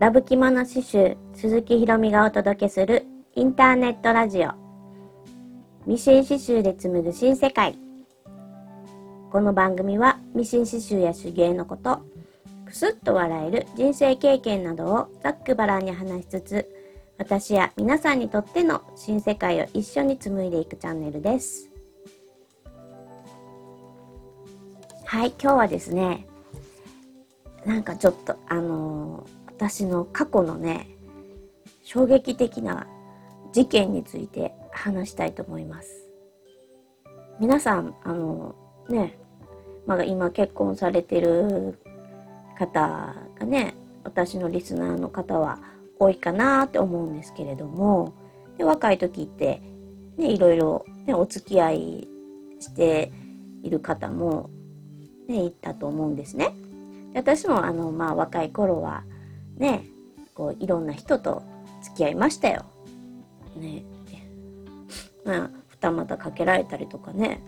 [0.00, 3.04] ラブ着物刺繍鈴木ひろみがお届けする
[3.34, 4.52] インターネットラジオ。
[5.84, 7.76] ミシン刺繍で紡ぐ新世界。
[9.30, 12.00] この番組はミシン刺繍や手芸のこと
[12.64, 16.66] くすっと笑える人生経験などをざっくばらんに話しつつ
[17.18, 21.68] 私や皆さんにとっての新世界を一緒に紡いでいくチャンネルです。
[25.04, 26.26] はい今日はですね
[27.66, 30.88] なんかちょっとあのー私の過去のね
[31.82, 32.86] 衝撃的な
[33.52, 36.08] 事件について話したいと思います
[37.38, 38.54] 皆さんあの
[38.88, 39.18] ね
[39.86, 41.78] まだ今結婚されてる
[42.58, 45.58] 方がね私のリスナーの方は
[45.98, 48.14] 多いかなって思うんですけれども
[48.56, 49.60] で若い時って
[50.16, 52.08] ねいろいろ、ね、お付き合い
[52.60, 53.12] して
[53.62, 54.48] いる方も
[55.28, 56.54] ねいたと思うんですね。
[57.14, 59.04] 私もあの、まあ、若い頃は
[59.60, 59.84] ね
[60.34, 61.42] こういろんな人と
[61.82, 62.64] 付き合いましたよ。
[63.56, 63.84] ね
[65.24, 67.42] まあ二股かけられたりとかね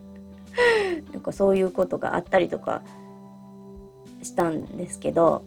[1.12, 2.82] なんかそういうことがあったりとか
[4.22, 5.44] したんですけど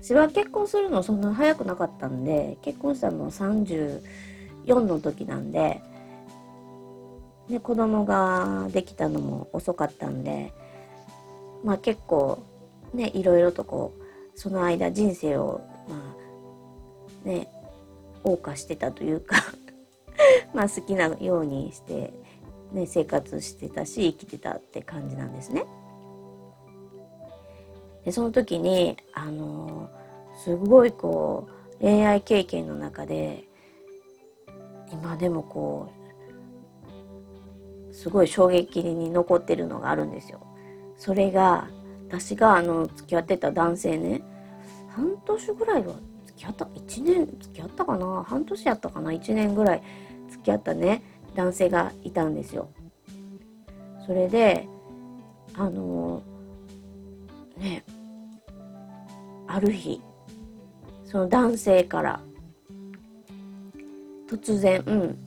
[0.00, 4.00] 私は結婚するのそんな早くなかったんで結婚したの34
[4.64, 5.80] の時なんで、
[7.48, 10.52] ね、子供ができたのも遅かったんで
[11.64, 12.42] まあ結構
[12.94, 14.01] ねいろいろとこう
[14.34, 16.14] その間人生をま
[17.24, 17.48] あね
[18.24, 19.36] 謳歌してたというか
[20.54, 22.12] まあ好きなようにして、
[22.72, 25.64] ね、生活してたし生きてたって感じなんですね。
[28.04, 29.88] でその時にあの
[30.44, 33.44] すごいこう恋愛経験の中で
[34.92, 35.88] 今でもこ
[37.90, 40.40] うすごい衝撃に残ってるのがあるんですよ。
[40.96, 41.68] それが
[42.12, 44.20] 私があの付き合ってた男性ね
[44.90, 45.94] 半年ぐらいは
[46.26, 48.22] 付き合った1年付き合ったかな？
[48.28, 49.82] 半年やったかな？1年ぐらい
[50.28, 51.02] 付き合ったね
[51.34, 52.68] 男性がいたんですよ。
[54.06, 54.68] それで
[55.56, 56.22] あの
[57.56, 57.82] ね
[59.46, 60.02] ある日
[61.06, 62.20] その男性から
[64.28, 65.18] 突然、うん、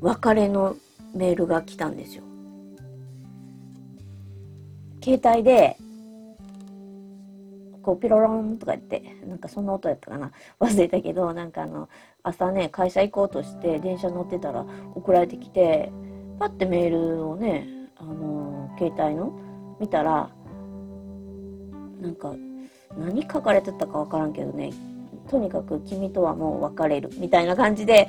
[0.00, 0.74] 別れの
[1.14, 2.24] メールが来たんですよ。
[5.02, 5.76] 携帯で
[7.82, 10.30] こうピロロンとか言ってなんかそんな音やったかな。
[10.60, 11.88] 忘れたけどなんかあの
[12.22, 14.64] 朝ね会社行こうとして電車乗ってたら
[14.94, 15.92] 送られてきて
[16.38, 19.32] パッてメールをねあの携帯の
[19.80, 20.30] 見たら
[22.00, 22.34] なんか
[22.96, 24.70] 何書かれてたか分からんけどね
[25.28, 28.08] とにかく君とはもう別れるみたいな感じで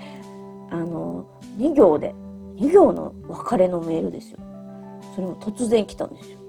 [0.70, 1.26] あの
[1.58, 2.14] 2行で
[2.58, 4.40] 2行の別れのメールですよ。
[5.16, 6.43] それも突然来たんですよ。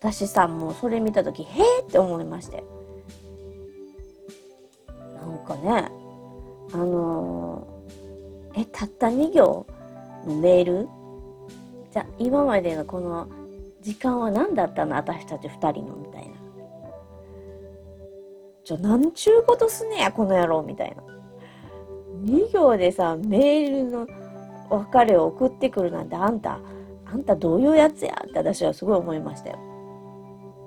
[0.00, 2.64] 私さもうそれ見た時へえって思いまして。
[5.14, 5.90] なんかね
[6.72, 9.66] あのー、えたった2行
[10.26, 10.88] のメール？
[11.92, 13.28] じゃ今までのこの
[13.82, 14.96] 時間は何だったの？
[14.96, 16.34] 私たち2人のみたいな。
[18.64, 21.02] ちょなんちゅうことすねやこの野郎みたいな。
[22.24, 24.06] 2行でさメールの
[24.70, 26.58] 別れを送ってくるなんてあんた
[27.04, 28.14] あんたどういうやつや？
[28.26, 29.58] って私はすごい思いましたよ。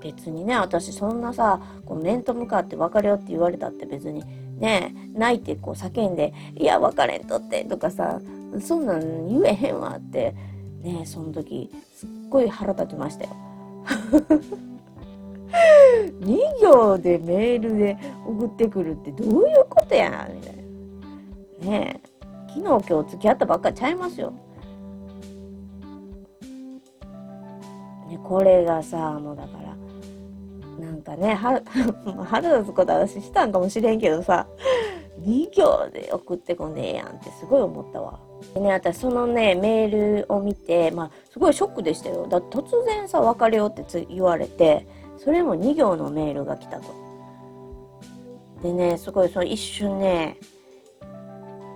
[0.04, 4.24] 別にね私そんなさこう面と向かって別れよって言われたって別に
[4.60, 8.20] ね泣いてこう叫んで「いや別れんとって」とかさ
[8.62, 10.36] そんなん言えへんわって
[10.82, 13.30] ねその時すっごい腹立ちましたよ。
[16.22, 20.64] 2行でメールで送ってくるってどういうことやみたいな。
[21.70, 22.14] ねえ
[22.48, 24.34] 昨日今日付き合ったばっかちゃいますよ。
[28.10, 29.76] ね、これがさもうだから
[30.80, 31.60] なんかね 腹
[32.58, 34.48] 立つこと私したんかもしれんけどさ
[35.22, 38.20] 2行で送ってこんでえやんってすごい思ったわ。
[38.54, 42.28] でね私そのねメールを見てまあすごいショックでしたよ。
[42.28, 44.88] だ突然さ別れようってつ言われて
[45.18, 46.86] それも2行のメールが来たと。
[48.62, 50.38] でねすごいその一瞬ね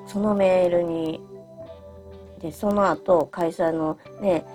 [0.08, 1.22] そのメールに
[2.40, 4.46] でその後会社のね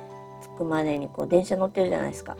[0.43, 2.37] 着くまでにこう電車乗ってるじゃないですか。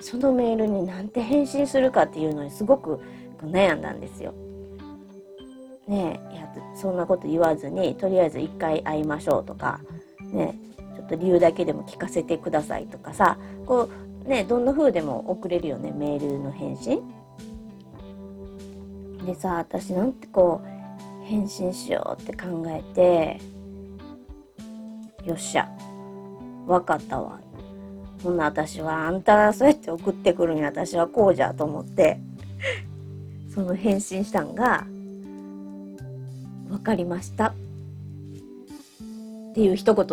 [0.00, 3.00] そのメールになんて返信するかっていうのにすごく
[3.42, 4.32] 悩んだんですよ。
[5.86, 9.80] ねえいやそんなこと言わずにとりあえず一回会いましょうとか
[10.32, 10.56] ね
[10.94, 13.88] ちょっと理由だけでも聞かせてくださいとかさこ
[14.24, 17.02] うねどんな風でも送れるよねメールの返信。
[19.26, 23.40] でさ私なんてこう返信しようって考えて
[25.24, 25.68] よっしゃ
[26.66, 27.40] 分かったわ
[28.22, 32.20] ほんな私はあんたそうやって送ってくるんや私はこうじゃと思って
[33.54, 34.86] その返信したんが
[36.68, 37.54] 「分かりました」っ
[39.54, 40.06] ていう一言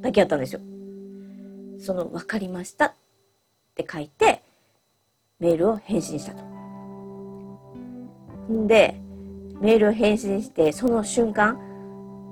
[0.00, 0.60] だけやったんですよ。
[1.80, 2.94] その「分かりました」っ
[3.74, 4.42] て書いて
[5.38, 6.42] メールを返信したと。
[8.52, 9.00] んで
[9.60, 11.58] メールを返信してその瞬間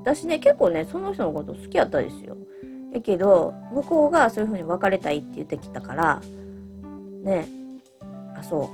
[0.02, 2.36] 私ね結構ねその人のこと好きやったですよ。
[2.92, 6.20] だけど向こうがそういうふうに別れたいって言ってきたから
[7.22, 7.48] ね。
[8.36, 8.70] あそ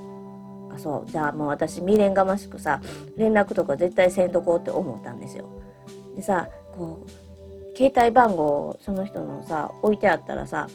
[0.70, 0.74] う。
[0.74, 1.10] あそう。
[1.10, 2.80] じゃあもう私未練がましくさ
[3.16, 5.48] 連絡とか絶対せんとこうって思ったんですよ。
[6.14, 10.68] でさこう携帯番号その人のさ置いてあったらさ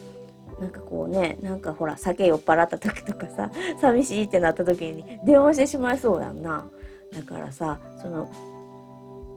[0.60, 3.50] なんかこうねなんかほら酒酔っ払った時とかさ
[3.82, 6.66] 寂しいってなった時に電話してしまいそうやんな。
[7.12, 8.30] だからさその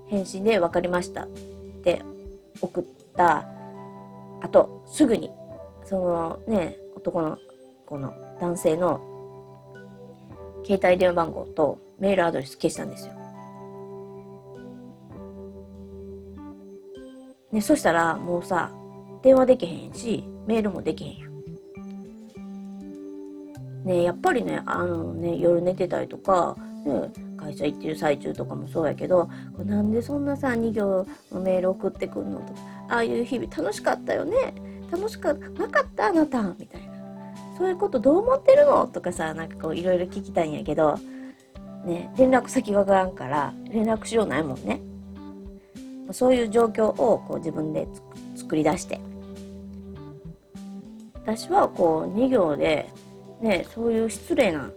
[0.06, 1.26] 返信で「分かりました」っ
[1.82, 2.02] て
[2.60, 2.84] 送っ
[3.16, 3.44] た
[4.44, 5.30] あとすぐに
[5.86, 7.38] そのね男の
[7.86, 9.00] 子の男性の
[10.66, 13.14] 携帯電話番号とメールアドレス消したんですよ。
[17.52, 18.70] ね、そしたらもうさ
[19.22, 21.30] 電話できへんしメールもできへんよ。
[23.84, 26.54] ねやっぱりねあのね夜寝てたりとか、
[26.84, 27.10] ね、
[27.44, 34.54] 会社行ってる最中とかもそうやけどなんでそんなさ2行のメール送ってくんのとかああいう日々楽しかったよね。
[34.90, 36.94] 楽しかなかったあなたみたいな。
[37.58, 40.98] そういうことどう思ってるのとかさなんかこういろいろ聞きたいんやけど
[41.84, 44.80] ね連絡先わからんから連絡しようないもんね。
[46.10, 47.88] そういう状況をこう自分で
[48.36, 49.00] 作り出して。
[51.14, 52.90] 私はこう2行で
[53.40, 54.70] ねそういう失礼な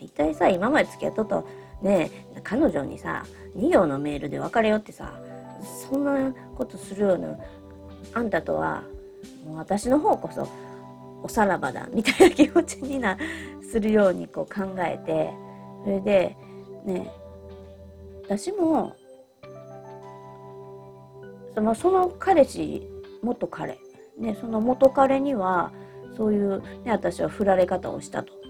[0.00, 1.44] 大体さ今まで付き合っとった
[1.82, 2.10] ね
[2.42, 3.24] 彼女にさ
[3.56, 5.12] 2行のメールで別れよってさ
[5.88, 7.36] そんなことするような
[8.14, 8.82] あんたとは
[9.44, 10.48] もう私の方こそ
[11.22, 13.16] おさらばだみたいな気持ちにな
[13.70, 15.30] するようにこう考えて
[15.84, 16.36] それで
[16.84, 17.10] ね
[18.24, 18.96] 私も
[21.54, 22.88] そのその彼氏
[23.22, 23.78] 元彼、
[24.18, 25.72] ね、その元彼には
[26.16, 28.41] そういう、ね、私は振られ方をしたと。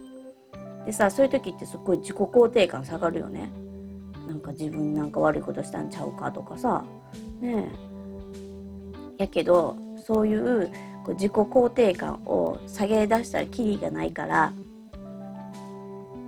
[0.86, 3.52] でさそういう時ってすっごい自己肯定感下がるよね。
[4.26, 6.84] なんか自分なんか悪いことしたんちゃうかとかさ
[7.40, 7.68] ね
[9.18, 9.76] えやけど
[10.06, 10.68] そういう
[11.04, 14.52] こう自己肯定感を下げ出したらキリがないから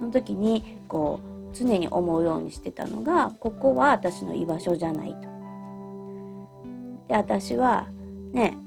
[0.00, 1.20] その時にこ
[1.50, 5.20] う常に思うようにしてたのがここは私の居場所じゃないと。
[7.08, 7.88] で私は
[8.32, 8.58] ね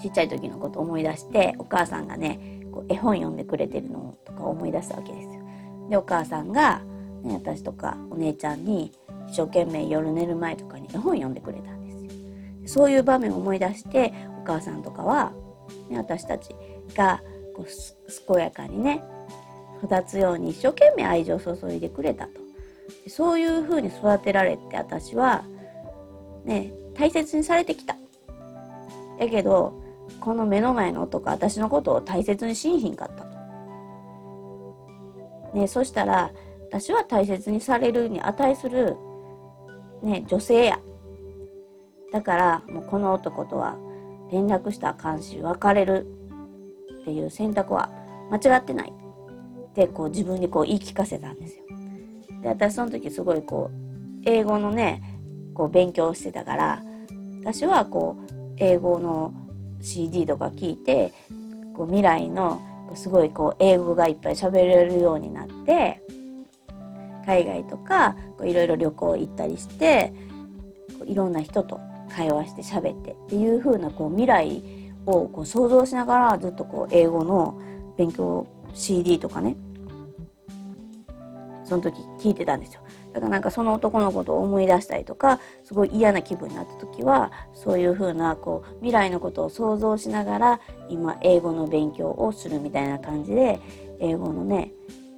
[0.00, 5.44] ちっちゃい時のこと思い出してお母さんがねう絵本読んでくれてるのとか思い出したわけですよ。
[5.88, 6.82] でお母さんが、
[7.22, 8.92] ね、私とかお姉ちゃんに
[9.28, 12.10] 一生懸命夜寝る前とかに絵本読んでくれたんですよ。
[12.66, 14.12] そういう場面を思い出して
[14.42, 15.32] お母さんとかは、
[15.88, 16.54] ね、私たち
[16.94, 17.22] が
[17.56, 19.02] こう健やかにね
[19.82, 22.40] 育つように一生懸命愛情を注いでくれたと。
[23.08, 25.44] そういうふうに育てられて私は
[26.44, 27.96] ね大切にされてきた。
[29.18, 29.79] やけど
[30.20, 33.30] この目の前の男私のことを大切にしんひんかったと。
[35.54, 36.32] ねそしたら
[36.68, 38.96] 私は大切にされるに値する、
[40.02, 40.78] ね、女性や。
[42.12, 43.76] だからもうこの男とは
[44.30, 46.06] 連絡したらあかんし別れる
[47.02, 47.90] っていう選択は
[48.30, 51.64] 間違ってないってこう自分にこう言い聞かせたんですよ。
[52.42, 55.02] で私その時すごいこう英語のね
[55.54, 56.82] こう勉強してたから
[57.40, 59.32] 私はこう英語の
[59.80, 61.12] CD とか聞いて
[61.74, 62.60] こう未来の
[62.94, 66.02] すごいこう英語がいっぱい喋れるようになって
[67.26, 70.12] 海外とかいろいろ旅行行ったりして
[71.06, 74.62] いろんな人と会話して喋ってっていう風なこう未来
[75.06, 77.60] をこう想像しながらずっとこう英語の
[77.96, 79.56] 勉強 CD とかね
[81.64, 82.80] その時聞いてたんですよ。
[83.12, 93.58] だからなんかその男のことを思い出したりとかすごい嫌な気分になった時はそういう風なこう未来のことを想像しながら今英語の勉強をするみたいな感じで
[93.98, 94.72] 英語のね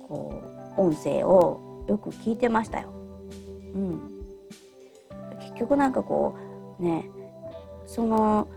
[0.09, 0.43] こ
[0.77, 2.93] う音声をよく聞いてましたよ。
[3.75, 4.01] うん、
[5.41, 6.37] 結局なんかこ
[6.79, 7.11] うね
[7.87, 8.49] その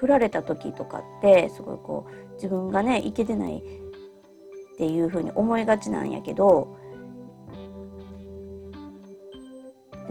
[0.00, 6.76] 振られた時とかってすごいこう自分がねいけてないっていう風に思いがちなんやけど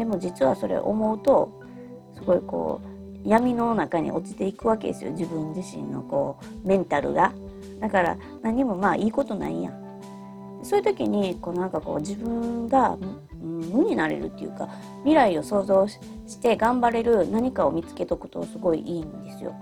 [0.03, 1.61] でも実はそれ思うと
[2.13, 2.81] すごいこ
[3.23, 7.31] う闇の中に落ちていくわけですよ自分自身のこうメンタルが。
[7.79, 10.61] だから何もまあいいことないやん。
[10.61, 12.97] そういう時にこうなんかこう自分が
[13.41, 14.67] 無になれるっていうか
[15.03, 15.97] 未来を想像し
[16.41, 19.55] て頑張れる何かを見つけとくとすごいいいんですよ。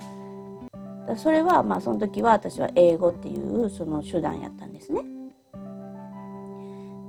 [1.18, 5.04] それはまあその時は私は英語っていうその手段やったんですね。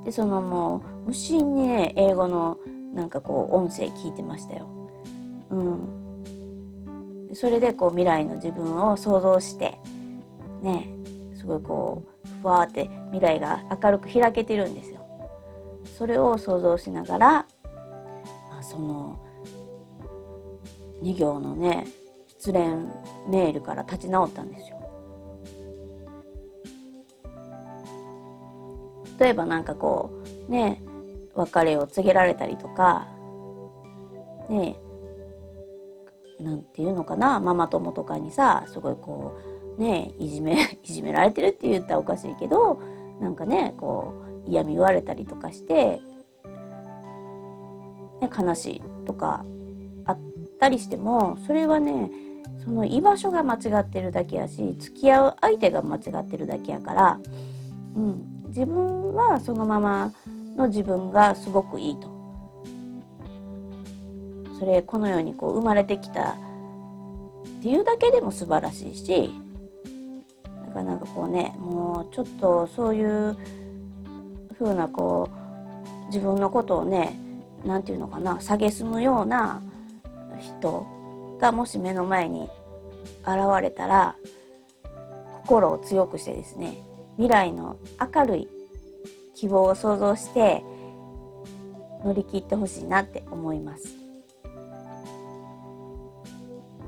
[0.05, 2.59] でそのもう無心にね英語の
[2.93, 4.69] なんかこう音声聞いてましたよ。
[5.51, 9.79] うん、それでこう未来の自分を想像して
[10.63, 10.89] ね
[11.35, 15.01] すごいこうふわーって未来が明るく開けてるんですよ。
[15.99, 17.47] それを想像しながら、ま
[18.61, 19.19] あ、その
[21.03, 21.87] 2行のね
[22.29, 22.63] 失恋
[23.29, 24.79] メールから立ち直ったんですよ。
[29.19, 30.11] 例えばなんかこ
[30.49, 30.83] うね
[31.35, 33.09] 別れを告げられたりとか
[34.49, 34.77] ね
[36.41, 39.39] なんていうのかなママ友とかにさすごいこ
[39.79, 42.81] うねいじめ いじめられてるって言ったらおかしいけど
[43.21, 44.15] なんかねこ
[44.47, 46.01] う嫌味言われたりとかして、
[48.21, 49.45] ね、悲しいとか
[50.05, 50.19] あっ
[50.59, 52.11] たりしてもそれはね
[52.65, 57.21] その居場所が間違ってるだけやし付き合う相手が間違ってるだけやから、
[57.97, 60.13] うん、自分はそのまま
[60.57, 62.13] の自分がすごくいいと。
[64.59, 66.37] それこの世にこう生まれてきたっ
[67.63, 69.33] ていうだけでも素晴らしいし
[70.69, 73.37] なかなかこうねもうちょっとそういう
[74.59, 75.29] 風なこ
[76.05, 77.19] う自分のことをね
[77.65, 79.61] 何て言うのかな蔑むような
[80.41, 80.87] 人
[81.41, 82.49] がもし目の前に
[83.23, 84.15] 現れたら
[85.43, 86.77] 心を強くしてですね
[87.17, 87.77] 未来の
[88.15, 88.49] 明るい
[89.43, 90.63] 希望を想像して
[92.05, 93.97] 乗り切ってほしいなって思います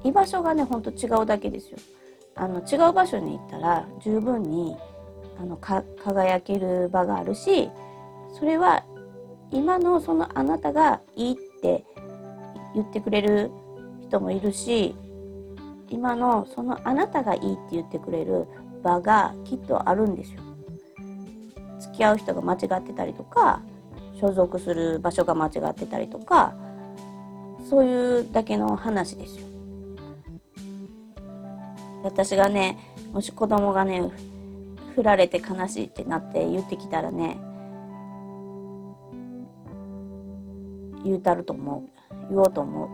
[0.05, 1.79] 居場所がねほんと違うだけですよ
[2.37, 4.77] あの違う場所に行ったら十分に
[5.41, 7.71] あの輝ける場があるし
[8.39, 8.85] それは
[9.51, 11.85] 今のそのあなたがいいって
[12.77, 13.51] 言ってくれる
[14.01, 14.95] 人もいるし
[15.91, 18.47] 今のそのあなたがいいって言ってくれる
[18.85, 20.54] 場がきっとあるんですよ。
[21.95, 23.63] 付き合う人が間違ってたりとか
[24.21, 26.57] 所属する場所が間違ってたりとか
[27.71, 29.47] そういうだけの話ですよ。
[32.03, 32.77] 私がね
[33.13, 34.11] もし子供がね
[34.97, 37.39] 振られて悲しいってなって言ってきたらね
[41.05, 42.89] 言うたると思う言おうと思う。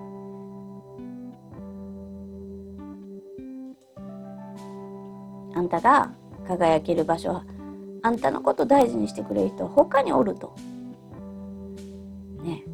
[5.59, 6.13] あんたが
[6.47, 7.43] 輝ける場所
[8.03, 10.55] あんたのこと大事にしてくれる人は他におると。
[12.43, 12.65] ね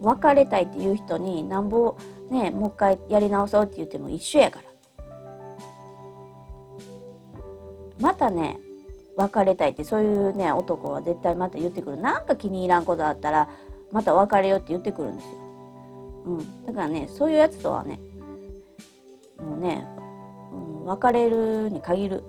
[0.00, 1.96] 別れたいっていう人になんぼ
[2.30, 4.72] ねもう一回やり直そうって言っても一緒やから。
[8.00, 8.58] またね
[9.16, 13.48] 別れたいってそういうね男は絶対また言ってくるなんか気に入らんことあったら
[13.92, 15.30] また別れようって言ってくるんですよ。
[16.24, 18.00] うん、だからねそういうやつとはね
[19.38, 19.86] もうね
[20.52, 22.24] うん別れるに限る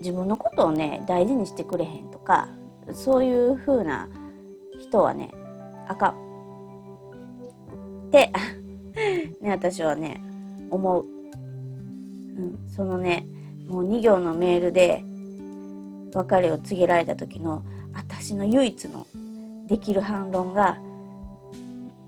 [0.00, 2.48] 自分のことをね大事にしてくれへんとか
[2.92, 4.08] そういう風な
[4.78, 5.32] 人はね
[5.88, 6.12] あかん
[8.08, 8.32] って
[9.40, 10.22] ね私はね
[10.70, 13.26] 思う、うん、そのね
[13.68, 15.04] もう2行のメールで
[16.14, 17.62] 別れを告げられた時の
[17.92, 19.06] 私の唯一の
[19.66, 20.78] できる反論が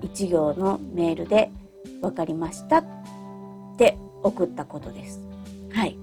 [0.02, 1.50] 1行のメールで
[2.00, 2.84] 分かりましたっ
[3.76, 5.20] て送ったことです。
[5.72, 5.98] はい。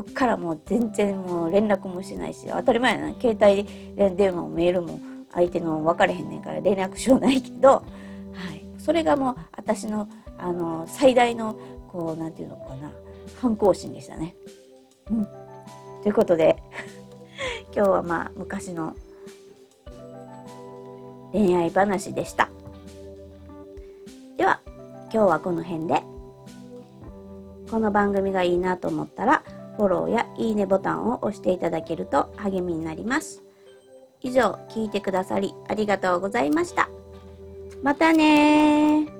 [0.00, 3.14] そっからもう全然もう連絡もしないし、当たり前やな。
[3.20, 4.98] 携帯電話もメールも
[5.30, 7.82] 相手の分かれへんねんから連絡しようないけど、は
[8.54, 8.64] い。
[8.78, 11.54] それがもう私の、あの、最大の、
[11.92, 12.90] こう、なんていうのかな、
[13.42, 14.34] 反抗心でしたね。
[15.10, 15.28] うん。
[16.02, 16.62] ということで、
[17.76, 18.94] 今日はまあ昔の
[21.32, 22.48] 恋愛話でした。
[24.38, 24.60] では
[25.12, 26.02] 今日はこの辺で
[27.70, 29.39] この番組がいいなと思ったら
[29.76, 33.42] フォローやいいねボタンを押していただけると励みになります。
[34.22, 36.90] 以上聞いてくださりありがとうございました。
[37.82, 39.19] またね